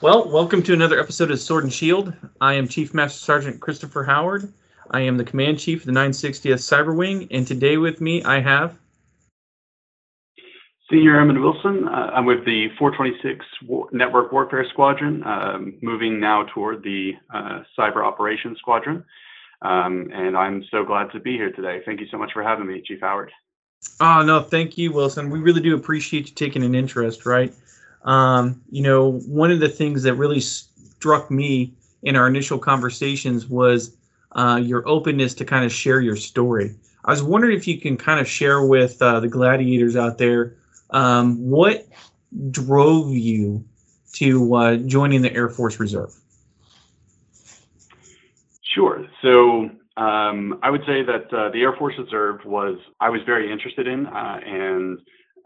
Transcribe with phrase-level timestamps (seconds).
[0.00, 2.12] Well, welcome to another episode of Sword and Shield.
[2.40, 4.52] I am Chief Master Sergeant Christopher Howard.
[4.90, 8.40] I am the Command Chief of the 960th Cyber Wing, and today with me I
[8.40, 8.78] have
[10.90, 11.86] Senior Airman Wilson.
[11.86, 17.62] Uh, I'm with the 426 War- Network Warfare Squadron, um, moving now toward the uh,
[17.78, 19.04] Cyber Operations Squadron.
[19.60, 21.82] Um, and I'm so glad to be here today.
[21.84, 23.30] Thank you so much for having me, Chief Howard.
[24.00, 25.30] Oh no, thank you, Wilson.
[25.30, 27.52] We really do appreciate you taking an interest, right?
[28.04, 33.46] Um, you know, one of the things that really struck me in our initial conversations
[33.46, 33.96] was
[34.32, 36.74] uh, your openness to kind of share your story.
[37.04, 40.56] I was wondering if you can kind of share with uh, the gladiators out there
[40.90, 41.86] um, what
[42.50, 43.64] drove you
[44.12, 46.14] to uh, joining the Air Force Reserve.
[48.62, 49.06] Sure.
[49.22, 53.50] So um, I would say that uh, the Air Force Reserve was I was very
[53.50, 54.98] interested in uh, and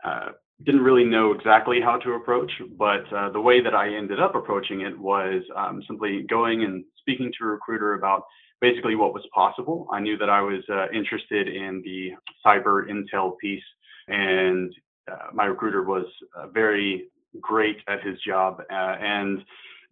[0.05, 0.29] uh,
[0.65, 4.35] didn't really know exactly how to approach, but uh, the way that I ended up
[4.35, 8.25] approaching it was um, simply going and speaking to a recruiter about
[8.61, 9.89] basically what was possible.
[9.93, 12.13] I knew that I was uh, interested in the
[12.47, 13.63] cyber intel piece,
[14.09, 14.73] and
[15.11, 17.09] uh, my recruiter was uh, very
[17.41, 19.43] great at his job uh, and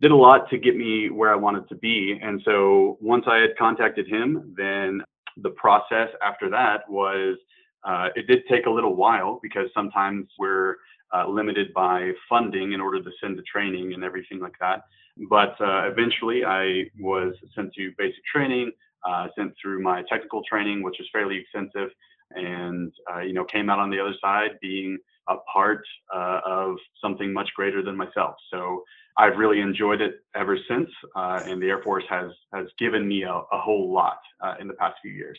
[0.01, 2.19] did a lot to get me where I wanted to be.
[2.23, 5.03] And so once I had contacted him, then
[5.43, 7.37] the process after that was
[7.85, 10.77] uh, it did take a little while because sometimes we're
[11.15, 14.85] uh, limited by funding in order to send the training and everything like that.
[15.29, 18.73] But uh, eventually, I was sent to basic training,
[19.07, 21.91] uh, sent through my technical training, which was fairly extensive,
[22.31, 24.99] and uh, you know came out on the other side being
[25.29, 25.83] a part
[26.15, 28.37] uh, of something much greater than myself.
[28.51, 28.85] So
[29.19, 33.33] I've really enjoyed it ever since, and the Air Force has has given me a,
[33.33, 34.21] a whole lot
[34.61, 35.39] in the past few years.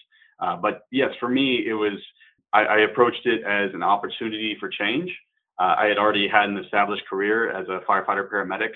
[0.62, 1.97] but yes, for me, it was
[2.53, 5.12] I, I approached it as an opportunity for change.
[5.59, 8.72] Uh, I had already had an established career as a firefighter paramedic,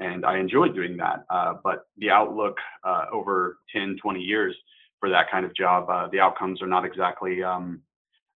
[0.00, 1.24] and I enjoyed doing that.
[1.30, 4.54] Uh, but the outlook uh, over 10, 20 years
[5.00, 7.80] for that kind of job, uh, the outcomes are not exactly um,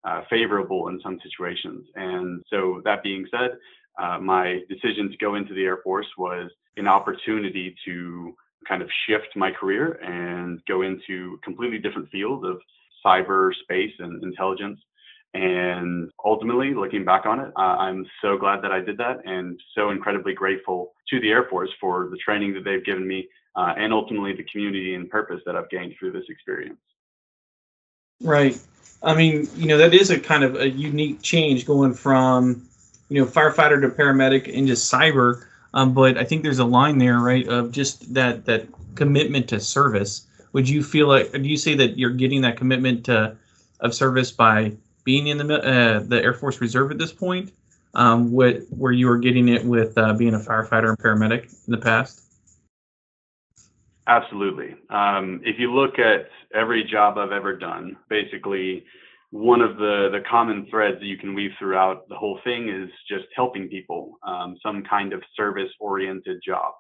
[0.05, 1.87] uh, favorable in some situations.
[1.95, 3.51] And so, that being said,
[4.01, 8.35] uh, my decision to go into the Air Force was an opportunity to
[8.67, 12.61] kind of shift my career and go into a completely different field of
[13.05, 14.81] cyberspace and intelligence.
[15.33, 19.91] And ultimately, looking back on it, I'm so glad that I did that and so
[19.91, 23.93] incredibly grateful to the Air Force for the training that they've given me uh, and
[23.93, 26.79] ultimately the community and purpose that I've gained through this experience.
[28.21, 28.59] Right.
[29.03, 32.67] I mean, you know, that is a kind of a unique change going from,
[33.09, 35.45] you know, firefighter to paramedic into cyber.
[35.73, 39.61] Um, but I think there's a line there, right, of just that that commitment to
[39.61, 43.37] service would you feel like do you say that you're getting that commitment to,
[43.81, 44.73] of service by
[45.05, 47.53] being in the uh, the Air Force Reserve at this point?
[47.95, 51.73] Um, what where you were getting it with uh, being a firefighter and paramedic in
[51.73, 52.23] the past?
[54.07, 54.77] Absolutely.
[54.91, 58.85] Um, if you look at every job I've ever done, basically
[59.31, 62.91] one of the the common threads that you can weave throughout the whole thing is
[63.09, 66.75] just helping people, um, some kind of service oriented job.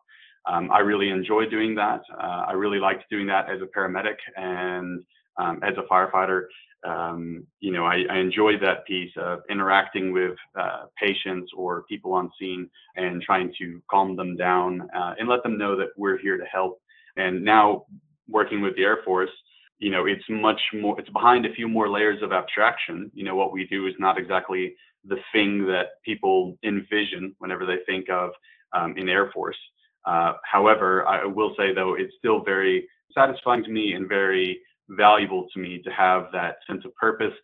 [0.47, 2.03] Um, I really enjoy doing that.
[2.13, 5.03] Uh, I really liked doing that as a paramedic and
[5.39, 6.45] um, as a firefighter.
[6.87, 12.15] Um, you know, I, I enjoy that piece of interacting with uh, patients or people
[12.15, 16.19] on scene and trying to calm them down uh, and let them know that we're
[16.19, 16.81] here to help.
[17.17, 17.85] And now
[18.29, 19.31] working with the Air Force,
[19.79, 23.11] you know, it's much more, it's behind a few more layers of abstraction.
[23.15, 24.75] You know, what we do is not exactly
[25.05, 28.31] the thing that people envision whenever they think of
[28.73, 29.57] um, in Air Force.
[30.05, 34.61] Uh, however, I will say though, it's still very satisfying to me and very
[34.91, 37.35] valuable to me to have that sense of purpose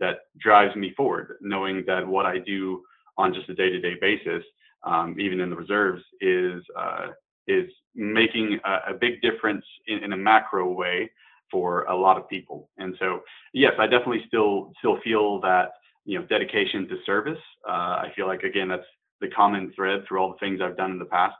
[0.00, 2.82] that drives me forward, knowing that what I do
[3.16, 4.42] on just a day-to-day basis,
[4.84, 7.08] um, even in the reserves, is uh,
[7.46, 11.10] is making a, a big difference in, in, a macro way
[11.50, 12.70] for a lot of people.
[12.78, 13.20] And so,
[13.52, 15.72] yes, I definitely still still feel that
[16.04, 17.38] you know dedication to service.
[17.68, 18.86] Uh, I feel like again that's
[19.20, 21.36] the common thread through all the things I've done in the past.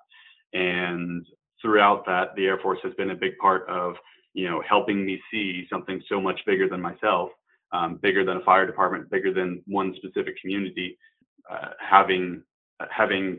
[0.54, 1.26] And
[1.60, 3.94] throughout that, the Air Force has been a big part of,
[4.32, 7.30] you know, helping me see something so much bigger than myself,
[7.72, 10.98] um, bigger than a fire department, bigger than one specific community,
[11.50, 12.42] uh, having
[12.80, 13.38] uh, having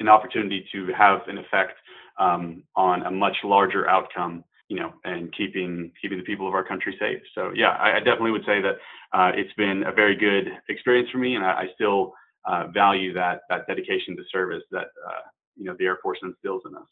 [0.00, 1.72] an opportunity to have an effect
[2.18, 6.64] um, on a much larger outcome you know, and keeping keeping the people of our
[6.64, 7.20] country safe.
[7.34, 8.76] So yeah, I, I definitely would say that
[9.12, 12.12] uh, it's been a very good experience for me, and I, I still
[12.44, 15.22] uh, value that that dedication to service that uh,
[15.56, 16.88] you know the Air Force instills in us.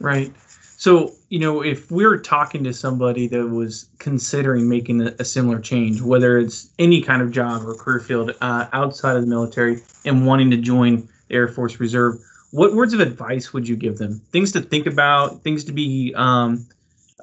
[0.00, 0.32] Right.
[0.76, 5.24] So you know, if we are talking to somebody that was considering making a, a,
[5.24, 9.28] similar change, whether it's any kind of job or career field uh, outside of the
[9.28, 12.18] military, and wanting to join the Air Force Reserve
[12.54, 14.20] what words of advice would you give them?
[14.30, 16.64] Things to think about, things to be, um,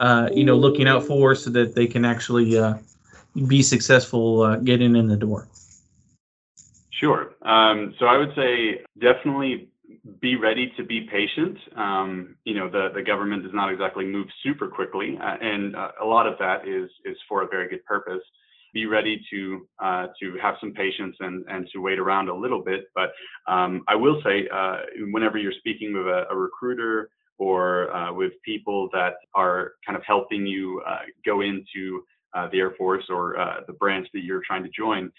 [0.02, 2.74] uh, you know, looking out for, so that they can actually uh,
[3.48, 5.48] be successful uh, getting in the door.
[6.90, 7.34] Sure.
[7.44, 9.70] Um, so I would say definitely
[10.20, 11.58] be ready to be patient.
[11.76, 15.92] Um, you know, the the government does not exactly move super quickly, uh, and uh,
[16.02, 18.22] a lot of that is is for a very good purpose
[18.74, 22.64] be ready to uh, to have some patience and and to wait around a little
[22.64, 22.86] bit.
[22.96, 23.12] But
[23.48, 24.78] um, I will say, uh,
[25.12, 30.04] whenever you're speaking with a, a recruiter or uh, with people that are kind of
[30.06, 32.04] helping you uh, go into
[32.52, 33.36] the Air Force or
[33.68, 35.12] the branch that you're trying to join,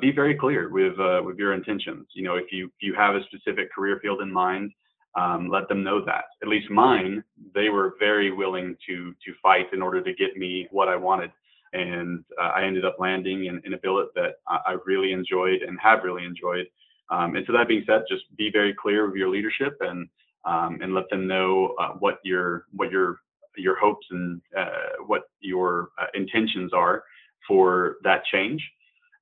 [0.00, 2.06] be very clear with with your intentions.
[2.14, 4.72] You know, if you if you have a specific career field in mind.
[5.14, 6.26] Um, let them know that.
[6.42, 10.68] At least mine, they were very willing to to fight in order to get me
[10.70, 11.32] what I wanted
[11.72, 15.62] and uh, I ended up landing in, in a billet that I, I, really enjoyed
[15.62, 16.66] and have really enjoyed.
[17.10, 20.08] Um, and so that being said, just be very clear with your leadership and
[20.44, 23.18] um, and let them know uh, what your what your
[23.56, 27.02] your hopes and uh, what your uh, intentions are
[27.46, 28.62] for that change.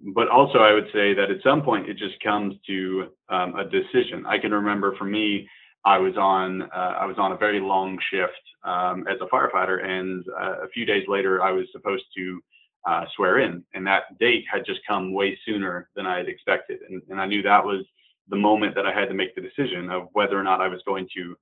[0.00, 3.64] But also, I would say that at some point it just comes to um, a
[3.64, 4.26] decision.
[4.26, 5.48] I can remember for me,
[5.87, 8.32] I was on uh, I was on a very long shift
[8.64, 12.40] um, as a firefighter, and uh, a few days later I was supposed to
[12.87, 16.81] uh, swear in, and that date had just come way sooner than I had expected,
[16.88, 17.84] and, and I knew that was
[18.28, 20.82] the moment that I had to make the decision of whether or not I was
[20.84, 21.37] going to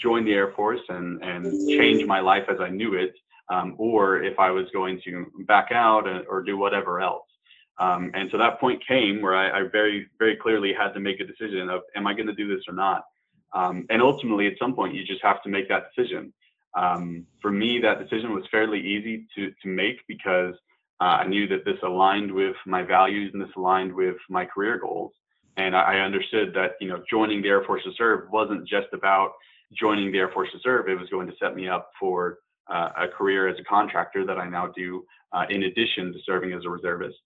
[0.00, 3.14] join the Air Force and and change my life as I knew it,
[3.48, 7.24] um, or if I was going to back out or do whatever else.
[7.80, 11.20] Um, and so that point came where I, I, very, very clearly had to make
[11.20, 13.04] a decision of, am I going to do this or not?
[13.54, 16.32] Um, and ultimately, at some point, you just have to make that decision.
[16.76, 20.54] Um, for me, that decision was fairly easy to, to make because
[21.00, 24.78] uh, I knew that this aligned with my values and this aligned with my career
[24.78, 25.12] goals.
[25.56, 29.32] And I, I understood that, you know, joining the Air Force Reserve wasn't just about
[29.72, 30.88] joining the Air Force Reserve.
[30.88, 32.38] It was going to set me up for
[32.68, 36.52] uh, a career as a contractor that I now do uh, in addition to serving
[36.52, 37.16] as a reservist.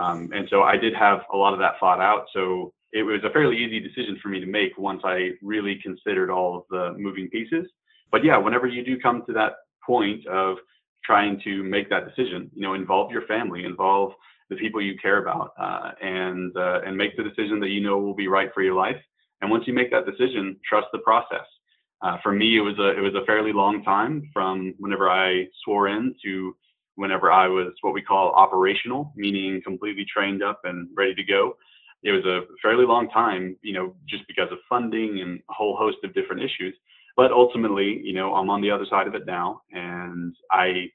[0.00, 2.26] Um, and so I did have a lot of that thought out.
[2.32, 6.30] So it was a fairly easy decision for me to make once I really considered
[6.30, 7.66] all of the moving pieces.
[8.10, 9.52] But yeah, whenever you do come to that
[9.86, 10.56] point of
[11.04, 14.12] trying to make that decision, you know, involve your family, involve
[14.48, 17.98] the people you care about, uh, and uh, and make the decision that you know
[17.98, 19.00] will be right for your life.
[19.40, 21.46] And once you make that decision, trust the process.
[22.02, 25.46] Uh, for me, it was a it was a fairly long time from whenever I
[25.64, 26.56] swore in to
[26.96, 31.56] whenever I was what we call operational, meaning completely trained up and ready to go
[32.02, 35.76] it was a fairly long time, you know, just because of funding and a whole
[35.76, 36.74] host of different issues.
[37.16, 40.86] But ultimately, you know, I'm on the other side of it now, and I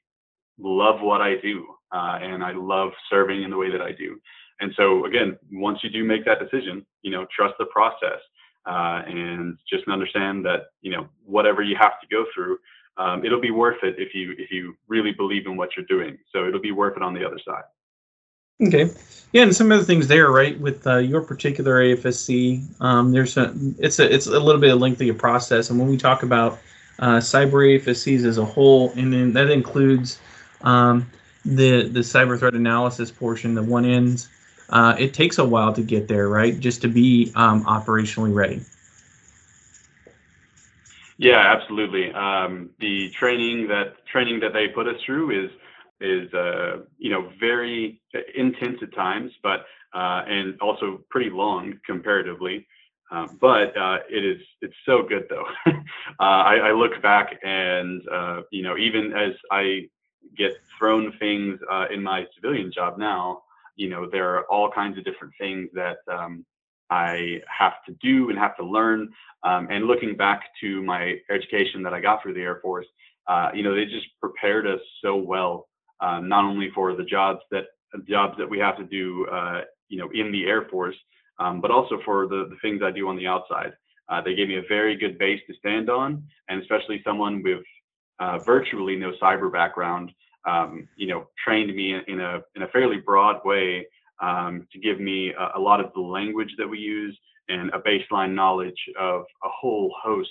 [0.58, 4.18] love what I do, uh, and I love serving in the way that I do.
[4.58, 8.18] And so, again, once you do make that decision, you know, trust the process,
[8.66, 12.58] uh, and just understand that, you know, whatever you have to go through,
[12.98, 16.18] um, it'll be worth it if you if you really believe in what you're doing.
[16.32, 17.64] So it'll be worth it on the other side.
[18.62, 18.90] Okay,
[19.32, 20.58] yeah, and some other things there, right?
[20.58, 24.80] With uh, your particular AFSC, um, there's a it's a it's a little bit of
[24.80, 26.58] lengthy process, and when we talk about
[26.98, 30.18] uh, cyber AFSCs as a whole, and then that includes
[30.62, 31.06] um,
[31.44, 34.30] the the cyber threat analysis portion, the one ends.
[34.70, 36.58] Uh, it takes a while to get there, right?
[36.58, 38.62] Just to be um, operationally ready.
[41.18, 42.12] Yeah, absolutely.
[42.12, 45.50] Um, the training that training that they put us through is
[46.00, 48.00] is uh, you know very
[48.34, 52.66] intense at times, but uh, and also pretty long comparatively.
[53.10, 55.46] Uh, but uh, it is it's so good though.
[56.18, 59.86] Uh, I, I, look back and uh, you know even as I
[60.36, 61.60] get thrown things
[61.92, 63.42] in my civilian job now,
[63.76, 66.46] you know there are all kinds of different things that um,
[66.90, 69.12] I have to do and have to learn.
[69.42, 72.86] Um, and looking back to my education that I got through the Air Force,
[73.54, 75.68] you know they just prepared us so well
[76.00, 77.64] um, not only for the jobs that
[78.08, 80.96] jobs that we have to do, uh, you know, in the Air Force,
[81.38, 83.72] um, but also for the, the things I do on the outside.
[84.08, 87.64] Uh, they gave me a very good base to stand on, and especially someone with
[88.18, 90.12] uh, virtually no cyber background,
[90.46, 93.86] um, you know, trained me in, a in a fairly broad way
[94.20, 97.16] um, to give me a, a, lot of the language that we use
[97.48, 100.30] and a baseline knowledge of a whole host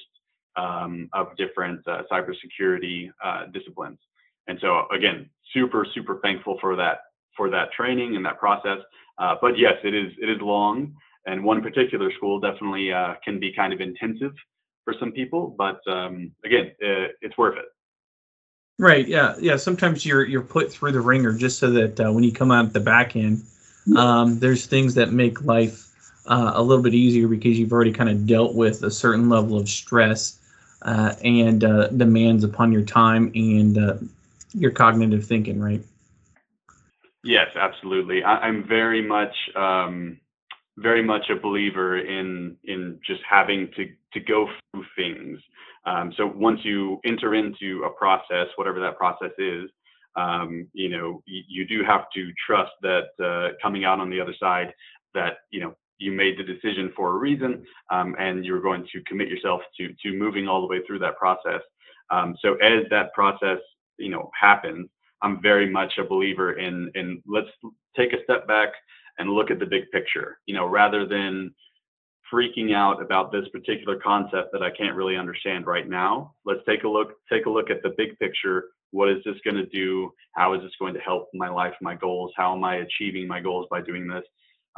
[0.56, 4.00] um, of different uh, cybersecurity uh, disciplines.
[4.48, 7.00] And so again, super super thankful for that
[7.36, 8.80] for that training and that process.
[9.18, 10.94] Uh, but yes, it is it is long,
[11.26, 14.34] and one particular school definitely uh, can be kind of intensive
[14.84, 15.56] for some people.
[15.58, 17.66] But um, again, uh, it's worth it.
[18.78, 19.08] Right.
[19.08, 19.36] Yeah.
[19.40, 19.56] Yeah.
[19.56, 22.74] Sometimes you're you're put through the ringer just so that uh, when you come out
[22.74, 23.44] the back end,
[23.96, 25.92] um, there's things that make life
[26.26, 29.58] uh, a little bit easier because you've already kind of dealt with a certain level
[29.58, 30.40] of stress
[30.82, 33.96] uh, and uh, demands upon your time and uh,
[34.54, 35.60] your cognitive thinking.
[35.60, 35.82] Right.
[37.24, 38.24] Yes, absolutely.
[38.24, 40.20] I, am very much um,
[40.78, 45.40] very much a believer in in just having to to go through things
[45.86, 49.70] um, so once you enter into a process, whatever that process is,
[50.16, 54.22] um, you know, you, you, do have to trust that uh, coming out on the
[54.22, 54.74] other side,
[55.14, 59.02] that you know you made the decision for a reason, um, and you're going to
[59.04, 61.62] commit yourself to to moving all the way through that process.
[62.12, 63.60] Um, so as that process,
[63.98, 64.90] you know, happens,
[65.22, 67.50] I'm very much a believer in in let's
[67.96, 68.70] take a step back
[69.18, 70.40] and look at the big picture.
[70.46, 71.54] You know, rather than
[72.32, 76.34] freaking out about this particular concept that I can't really understand right now.
[76.46, 78.66] Let's take a look take a look at the big picture.
[78.92, 80.12] What is this going to do?
[80.34, 82.32] How is this going to help my life, my goals?
[82.38, 84.24] How am I achieving my goals by doing this?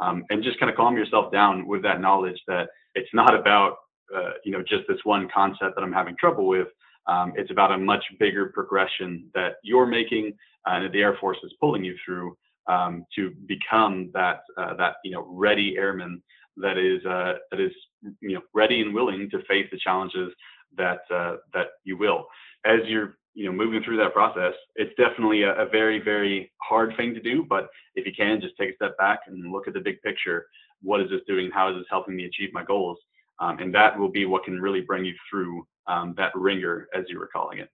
[0.00, 3.76] Um, and just kind of calm yourself down with that knowledge that it's not about
[4.14, 6.68] uh, you know just this one concept that I'm having trouble with.
[7.06, 10.34] Um, it's about a much bigger progression that you're making
[10.66, 12.36] uh, and that the Air Force is pulling you through
[12.66, 16.22] um, to become that uh, that you know ready airman
[16.60, 17.72] that is uh, that is
[18.20, 20.32] you know ready and willing to face the challenges
[20.76, 22.26] that uh, that you will.
[22.64, 26.92] As you're you know moving through that process it's definitely a, a, very very hard
[26.96, 29.74] thing to do but if you can just take a step back and look at
[29.74, 30.46] the big picture.
[30.82, 31.50] What is this doing?
[31.52, 32.98] How is this helping me achieve my goals?
[33.40, 37.04] Um, and that will be what can really bring you through um, that ringer as
[37.08, 37.70] you were calling it.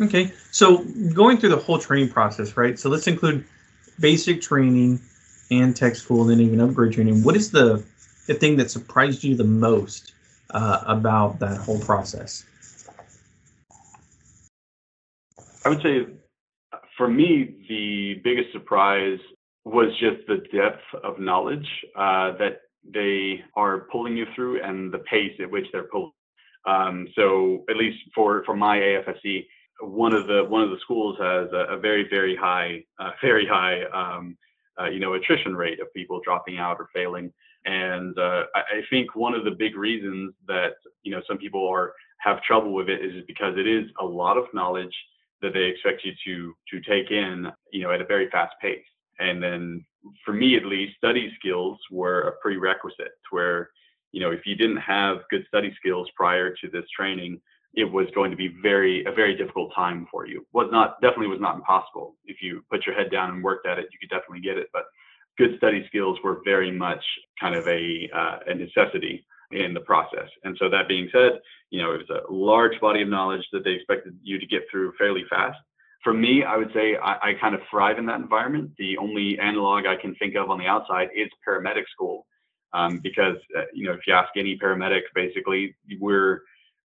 [0.00, 2.78] Okay so going through the whole training process right?
[2.78, 3.44] So let's include
[4.00, 5.00] basic training
[5.50, 7.22] and tech school and then even upgrade training.
[7.22, 7.84] What is the
[8.26, 10.12] the thing that surprised you the most
[10.50, 12.44] uh, about that whole process?
[15.64, 16.06] I would say
[16.96, 19.18] for me, the biggest surprise
[19.64, 21.66] was just the depth of knowledge
[21.96, 22.60] uh, that
[22.92, 26.12] they are pulling you through and the pace at which they're pulling.
[26.66, 29.46] Um, so at least for for my AFSC,
[29.80, 33.46] one of the one of the schools has a, a very very high uh, very
[33.46, 34.36] high um,
[34.80, 37.32] uh, you know, attrition rate of people dropping out or failing.
[37.64, 41.68] And uh, I, I think one of the big reasons that you know some people
[41.68, 44.94] are have trouble with it is because it is a lot of knowledge
[45.42, 48.84] that they expect you to to take in, you know, at a very fast pace.
[49.18, 49.84] And then
[50.24, 53.70] for me at least, study skills were a prerequisite where,
[54.12, 57.40] you know, if you didn't have good study skills prior to this training,
[57.74, 60.44] it was going to be very a very difficult time for you.
[60.52, 62.16] Was not definitely was not impossible.
[62.24, 64.68] If you put your head down and worked at it, you could definitely get it.
[64.72, 64.84] But
[65.38, 67.04] good study skills were very much
[67.40, 70.28] kind of a uh, a necessity in the process.
[70.44, 73.64] And so that being said, you know, it was a large body of knowledge that
[73.64, 75.58] they expected you to get through fairly fast.
[76.04, 78.72] For me, I would say I, I kind of thrive in that environment.
[78.78, 82.26] The only analog I can think of on the outside is paramedic school,
[82.72, 86.40] um, because uh, you know if you ask any paramedic, basically we're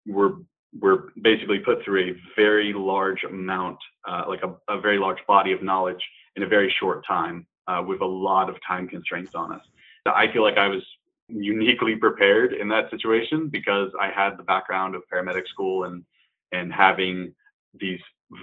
[0.06, 0.34] we're
[0.78, 5.52] we're basically put through a very large amount, uh, like a, a, very large body
[5.52, 6.02] of knowledge
[6.36, 9.62] in a very short time uh, with a lot of time constraints on us.
[10.06, 10.84] So I feel like I was
[11.28, 16.04] uniquely prepared in that situation because I had the background of paramedic school and
[16.52, 17.34] and having
[17.80, 18.00] these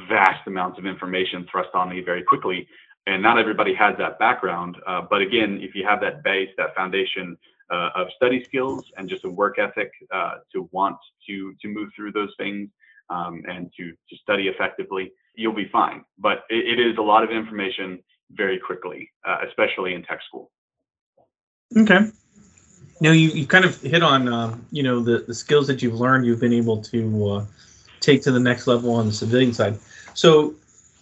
[0.09, 2.69] vast amounts of information thrust on me very quickly.
[3.07, 4.77] And not everybody has that background.
[4.87, 7.37] Uh, but again, if you have that base, that foundation
[7.71, 10.97] uh, of study skills and just a work ethic uh, to want
[11.29, 12.69] to to move through those things
[13.11, 16.05] um, and to to study effectively, you'll be fine.
[16.19, 20.51] But it, it is a lot of information very quickly, uh, especially in tech school.
[21.77, 22.11] Okay.
[23.01, 25.95] Now you, you kind of hit on uh, you know the, the skills that you've
[25.95, 27.45] learned you've been able to uh,
[28.01, 29.79] take to the next level on the civilian side.
[30.15, 30.55] So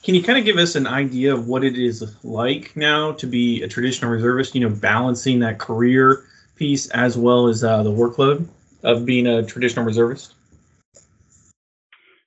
[0.03, 3.27] can you kind of give us an idea of what it is like now to
[3.27, 4.55] be a traditional reservist?
[4.55, 6.25] You know, balancing that career
[6.57, 8.47] piece as well as uh, the workload
[8.83, 10.35] of being a traditional reservist?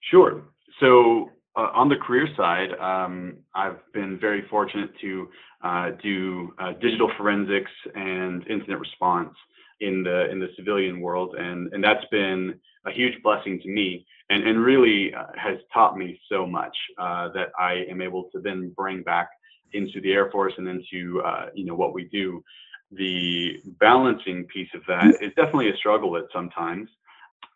[0.01, 0.43] Sure.
[0.79, 5.29] So uh, on the career side, um, I've been very fortunate to
[5.63, 9.33] uh, do uh, digital forensics and incident response
[9.79, 14.05] in the in the civilian world, and and that's been a huge blessing to me,
[14.29, 18.39] and and really uh, has taught me so much uh, that I am able to
[18.39, 19.29] then bring back
[19.73, 22.43] into the Air Force and into uh, you know what we do
[22.91, 26.89] the balancing piece of that is definitely a struggle at sometimes.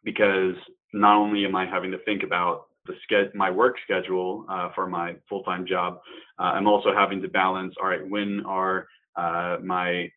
[0.03, 0.55] because
[0.93, 4.88] not only am I having to think about the ske- my work schedule uh, for
[4.88, 6.00] my full-time job,
[6.39, 7.75] uh, I'm also having to balance.
[7.81, 10.09] All right, when are uh, my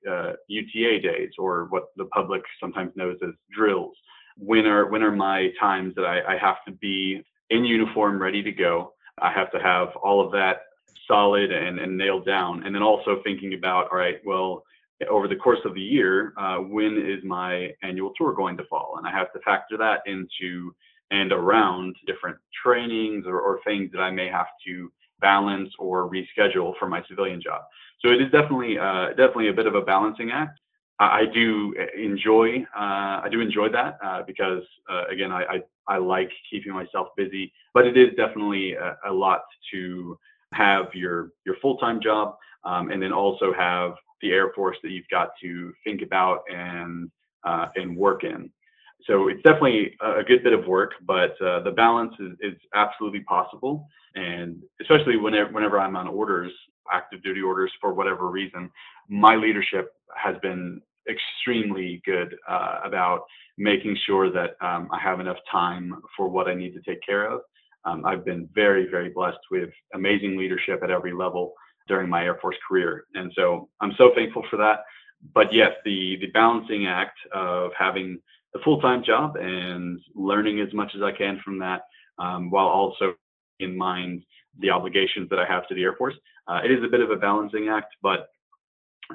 [0.48, 3.94] UTA uh, days, or what the public sometimes knows as drills?
[4.36, 8.42] When are when are my times that I, I have to be in uniform, ready
[8.42, 8.94] to go?
[9.20, 10.62] I have to have all of that
[11.06, 14.64] solid and, and nailed down, and then also thinking about all right, well
[15.08, 18.94] over the course of the year, uh, when is my annual tour going to fall?
[18.98, 20.74] And I have to factor that into
[21.10, 26.72] and around different trainings or, or things that I may have to balance or reschedule
[26.78, 27.62] for my civilian job.
[28.00, 30.58] So it is definitely uh, definitely a bit of a balancing act.
[31.00, 35.42] I do enjoy uh, I do enjoy that uh, because uh, again I,
[35.88, 39.42] I, I like keeping myself busy, but it is definitely a, a lot
[39.72, 40.18] to
[40.52, 44.90] have your your full time job um, and then also have the Air Force that
[44.90, 47.10] you've got to think about and
[47.44, 48.50] uh, and work in.
[49.06, 53.20] So it's definitely a good bit of work, but uh, the balance is, is absolutely
[53.20, 53.86] possible.
[54.14, 56.52] And especially whenever whenever I'm on orders,
[56.90, 58.70] active duty orders for whatever reason,
[59.08, 63.24] my leadership has been extremely good uh, about
[63.58, 67.30] making sure that um, I have enough time for what I need to take care
[67.30, 67.42] of.
[67.84, 71.52] Um, I've been very, very blessed with amazing leadership at every level
[71.86, 73.04] during my Air Force career.
[73.14, 74.84] And so I'm so thankful for that.
[75.34, 78.18] But yes, the, the balancing act of having
[78.54, 81.82] a full time job and learning as much as I can from that,
[82.18, 83.14] um, while also
[83.60, 84.22] in mind
[84.60, 86.14] the obligations that I have to the Air Force.
[86.46, 88.28] Uh, it is a bit of a balancing act, but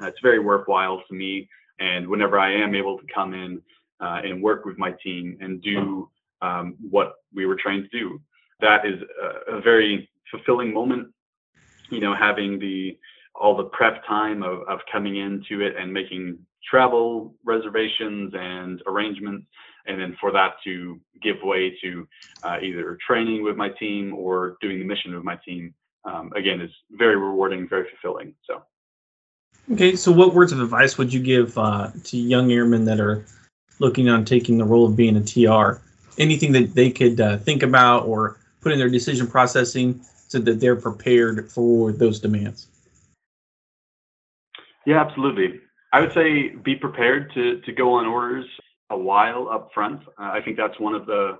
[0.02, 1.48] it's very worthwhile to me.
[1.80, 3.62] And whenever I am able to come in
[4.02, 6.10] uh, and work with my team and do
[6.42, 8.22] um, what we were trained to do,
[8.62, 11.08] that is a, a very fulfilling moment
[11.90, 12.98] you know, having the
[13.36, 16.38] all the prep time of, of coming into it and making
[16.70, 19.46] travel reservations and arrangements,
[19.88, 22.08] and then for that to give way to
[22.44, 25.74] uh, either training with my team or doing the mission with my team,
[26.06, 28.34] um, again, is very rewarding, very fulfilling.
[28.46, 28.62] So.
[29.72, 33.26] Okay, so what words of advice would you give uh, to young airmen that are
[33.80, 35.82] looking on taking the role of being a TR?
[36.18, 40.60] Anything that they could uh, think about or put in their decision processing so that
[40.62, 42.68] they're prepared for those demands?
[44.86, 45.60] Yeah, absolutely.
[45.92, 48.46] I would say be prepared to to go on orders
[48.90, 50.02] a while up front.
[50.20, 51.38] Uh, I think that's one of the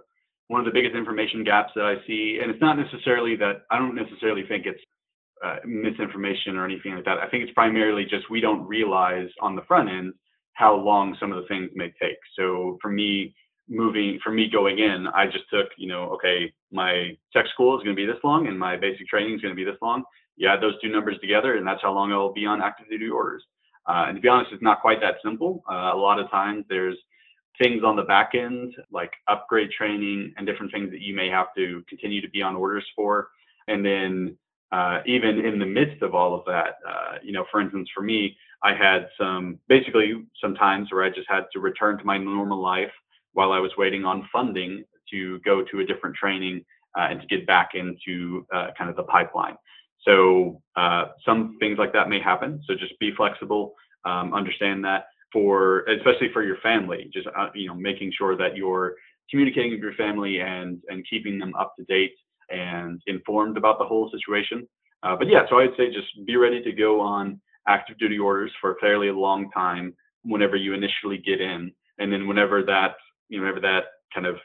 [0.48, 3.78] one of the biggest information gaps that I see, and it's not necessarily that I
[3.78, 4.82] don't necessarily think it's
[5.46, 7.20] uh, misinformation or anything like that.
[7.20, 10.14] I think it's primarily just we don't realize on the front end
[10.54, 12.18] how long some of the things may take.
[12.38, 13.36] So for me,
[13.70, 17.84] moving for me going in, I just took, you know, okay, my tech school is
[17.84, 20.04] going to be this long and my basic training is going to be this long.
[20.36, 23.10] You add those two numbers together, and that's how long I'll be on active duty
[23.10, 23.44] orders.
[23.88, 25.64] Uh, and to be honest, it's not quite that simple.
[25.70, 26.98] Uh, a lot of times there's
[27.62, 31.48] things on the back end, like upgrade training and different things that you may have
[31.58, 33.30] to continue to be on orders for.
[33.68, 34.38] And then
[34.72, 38.02] uh, even in the midst of all of that, uh, you know, for instance, for
[38.02, 42.18] me, I had some basically some times where I just had to return to my
[42.18, 42.92] normal life
[43.40, 46.66] while I was waiting on funding to go to a different training
[46.98, 49.56] uh, and to get back into uh, kind of the pipeline.
[50.06, 52.62] So uh, some things like that may happen.
[52.66, 57.68] So just be flexible, um, understand that for especially for your family, just uh, you
[57.70, 58.96] know making sure that you're
[59.30, 62.16] communicating with your family and and keeping them up to date
[62.50, 64.68] and informed about the whole situation.
[65.04, 68.52] Uh, but yeah, so I'd say just be ready to go on active duty orders
[68.60, 72.96] for a fairly long time whenever you initially get in, and then whenever that
[73.30, 74.38] you know, whenever that kind of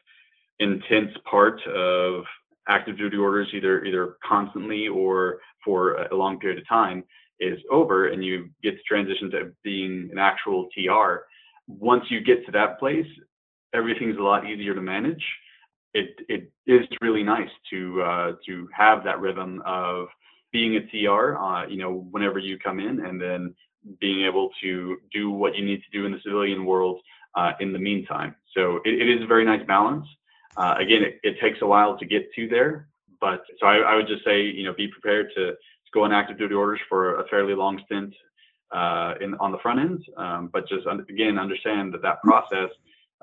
[0.61, 2.25] intense part of
[2.69, 7.05] active duty orders, either either constantly or for a long period of time,
[7.41, 11.25] is over, and you get to transition to being an actual TR.
[11.67, 13.07] Once you get to that place,
[13.75, 15.25] everything's a lot easier to manage.
[15.93, 20.07] It it is really nice to uh, to have that rhythm of
[20.53, 21.37] being a TR.
[21.37, 23.55] Uh, you know, whenever you come in, and then
[24.01, 27.01] being able to do what you need to do in the civilian world
[27.37, 28.35] uh, in the meantime.
[28.57, 30.07] So it, it is a very nice balance.
[30.57, 32.89] Uh, again, it, it, takes a while to get to there,
[33.21, 36.13] but so I, I, would just say, you know, be prepared to, to go on
[36.13, 38.15] active duty orders for a fairly long stint
[38.71, 40.05] uh, in on the front end.
[40.17, 42.71] Um, but just again, understand that that process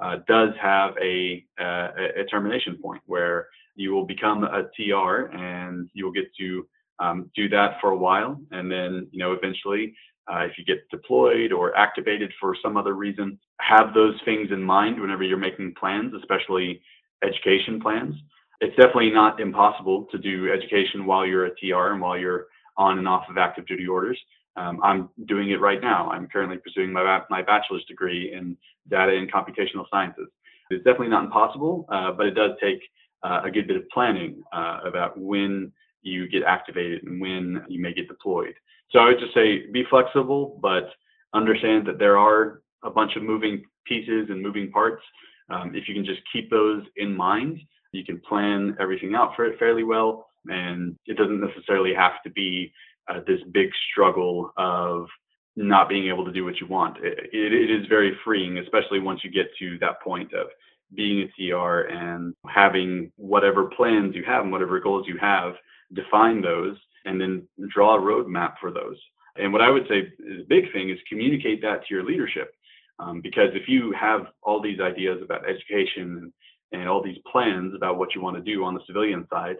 [0.01, 5.89] uh, does have a, a, a, termination point where you will become a TR and
[5.93, 6.67] you will get to
[7.01, 9.93] um, do that for a while, and then you know eventually
[10.31, 14.61] uh, if you get deployed or activated for some other reason, have those things in
[14.61, 16.81] mind whenever you're making plans, especially
[17.23, 18.15] education plans.
[18.61, 22.45] It's definitely not impossible to do education while you're a TR and while you're
[22.77, 24.19] on and off of active duty orders.
[24.55, 26.09] Um, I'm doing it right now.
[26.09, 28.55] I'm currently pursuing my, my bachelor's degree in
[28.89, 30.27] data and computational sciences.
[30.69, 32.79] It's definitely not impossible, uh, but it does take
[33.23, 37.81] uh, a good bit of planning uh, about when you get activated and when you
[37.81, 38.53] may get deployed.
[38.91, 40.89] So I would just say be flexible, but
[41.33, 45.03] understand that there are a bunch of moving pieces and moving parts.
[45.49, 47.59] Um, if you can just keep those in mind,
[47.91, 52.29] you can plan everything out for it fairly well, and it doesn't necessarily have to
[52.29, 52.73] be
[53.09, 55.07] uh, this big struggle of
[55.55, 56.97] not being able to do what you want.
[56.97, 60.47] It, it, it is very freeing, especially once you get to that point of
[60.93, 65.53] being a TR and having whatever plans you have and whatever goals you have,
[65.93, 68.97] define those and then draw a roadmap for those.
[69.37, 72.53] And what I would say is a big thing is communicate that to your leadership.
[72.99, 76.33] Um, because if you have all these ideas about education and,
[76.71, 79.57] and all these plans about what you want to do on the civilian side,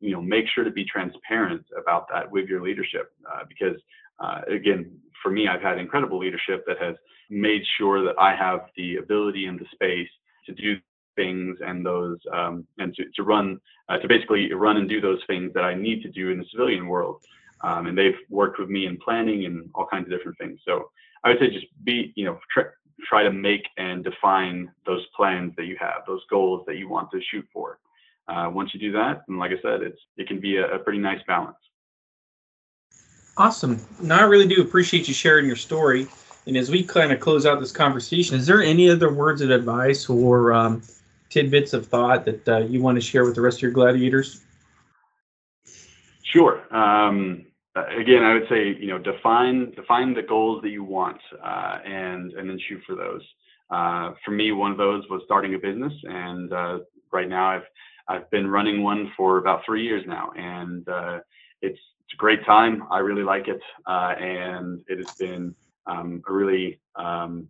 [0.00, 3.12] you know, make sure to be transparent about that with your leadership.
[3.30, 3.76] Uh, because
[4.18, 4.90] uh, again,
[5.22, 6.96] for me, I've had incredible leadership that has
[7.28, 10.08] made sure that I have the ability and the space
[10.46, 10.76] to do
[11.20, 13.46] things and those um, and to, to run
[13.88, 16.46] uh, to basically run and do those things that I need to do in the
[16.50, 17.16] civilian world.
[17.62, 20.60] Um, and they've worked with me in planning and all kinds of different things.
[20.66, 20.90] So
[21.24, 22.64] I would say just be you know try,
[23.10, 27.10] try to make and define those plans that you have, those goals that you want
[27.12, 27.78] to shoot for.
[28.28, 30.78] Uh, once you do that, and like I said, it's it can be a, a
[30.78, 31.56] pretty nice balance.
[33.36, 33.80] Awesome.
[34.02, 36.06] Now I really do appreciate you sharing your story.
[36.46, 39.50] And as we kind of close out this conversation, is there any other words of
[39.50, 40.82] advice or um,
[41.30, 44.42] tidbits of thought that uh, you want to share with the rest of your gladiators?
[46.24, 46.62] Sure.
[46.74, 51.78] Um, again, I would say you know define define the goals that you want uh,
[51.84, 53.22] and and then shoot for those.
[53.70, 56.78] Uh, for me, one of those was starting a business, and uh,
[57.12, 57.66] right now I've
[58.08, 61.18] I've been running one for about three years now, and uh,
[61.62, 62.84] it's it's a great time.
[62.90, 65.54] I really like it, uh, and it has been
[65.86, 67.48] um, a really um,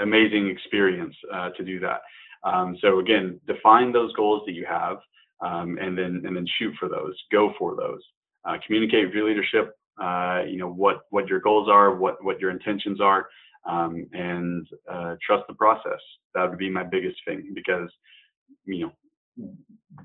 [0.00, 1.14] amazing experience
[1.56, 2.02] to do that.
[2.44, 4.98] Um, so again, define those goals that you have,
[5.40, 7.14] um, and then and then shoot for those.
[7.32, 8.00] Go for those.
[8.44, 9.76] Uh, communicate with your leadership.
[10.00, 13.28] Uh, you know what what your goals are, what what your intentions are,
[13.68, 16.00] um, and uh, trust the process.
[16.34, 17.90] That would be my biggest thing because
[18.64, 18.90] you
[19.38, 19.52] know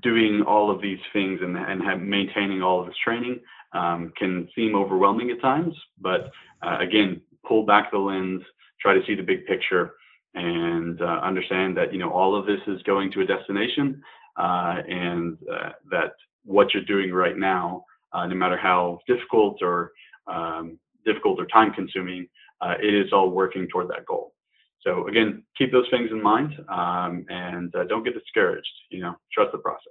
[0.02, 3.40] doing all of these things and and have, maintaining all of this training
[3.74, 5.74] um, can seem overwhelming at times.
[6.00, 6.30] But
[6.62, 8.42] uh, again, pull back the lens,
[8.80, 9.94] try to see the big picture,
[10.34, 14.02] and uh, understand that you know all of this is going to a destination,
[14.36, 16.12] uh, and uh, that
[16.44, 19.92] what you're doing right now, uh, no matter how difficult or
[20.26, 22.26] um, difficult or time consuming,
[22.60, 24.32] uh, it is all working toward that goal.
[24.80, 28.66] So again, keep those things in mind um, and uh, don't get discouraged.
[28.90, 29.86] You know, trust the process.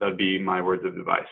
[0.00, 1.22] That'd be my words of advice.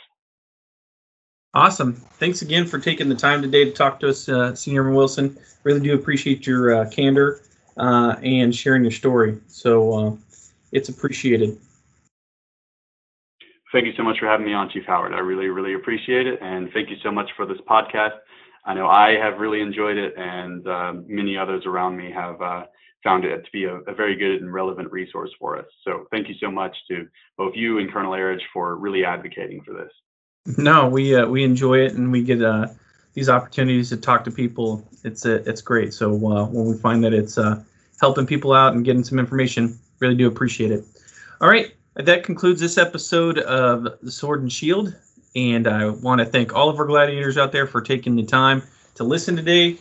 [1.55, 1.93] Awesome.
[1.93, 5.37] Thanks again for taking the time today to talk to us, Senior Wilson.
[5.65, 7.43] Really do appreciate your candor
[7.77, 9.39] uh, and sharing your story.
[9.49, 10.17] So uh,
[10.73, 11.59] it's appreciated.
[13.73, 15.15] Thank you so much for having me on, Chief Howard.
[15.15, 16.39] I really, really appreciate it.
[16.43, 18.19] And thank you so much for this podcast.
[18.65, 22.65] I know I have really enjoyed it, and um, many others around me have uh,
[23.03, 25.67] found it to be a, a, very good and relevant resource for us.
[25.85, 29.73] So thank you so much to both you and Colonel Arich for really advocating for
[29.73, 30.57] this.
[30.59, 32.69] No, we uh, we enjoy it, and we get uh,
[33.15, 34.87] these opportunities to talk to people.
[35.05, 35.93] It's uh, it's great.
[35.95, 37.63] So uh, when we find that it's uh,
[38.01, 40.85] helping people out and getting some information, really do appreciate it.
[41.41, 44.95] All right, that concludes this episode of the Sword and Shield.
[45.35, 48.63] And I want to thank all of our gladiators out there for taking the time
[48.97, 49.79] to listen today.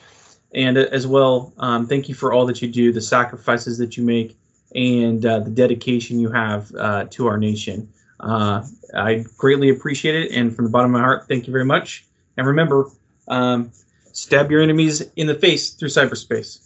[0.54, 4.04] And as well, um, thank you for all that you do, the sacrifices that you
[4.04, 4.38] make,
[4.76, 7.91] and uh, the dedication you have uh, to our nation.
[8.20, 8.63] Uh,
[8.94, 10.32] I greatly appreciate it.
[10.32, 12.06] And from the bottom of my heart, thank you very much.
[12.38, 12.89] And remember,
[13.32, 13.72] um,
[14.12, 16.60] stab your enemies in the face through cyberspace.